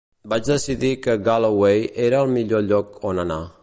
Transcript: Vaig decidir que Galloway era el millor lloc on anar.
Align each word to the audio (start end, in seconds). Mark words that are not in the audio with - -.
Vaig 0.31 0.47
decidir 0.51 0.91
que 1.03 1.17
Galloway 1.29 1.79
era 2.09 2.25
el 2.25 2.35
millor 2.39 2.69
lloc 2.75 3.01
on 3.13 3.27
anar. 3.29 3.45